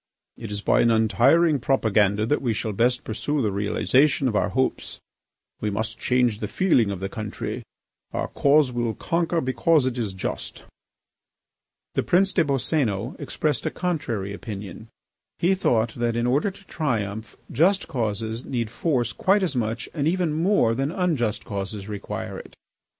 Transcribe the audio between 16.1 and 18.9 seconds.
in order to triumph, just causes need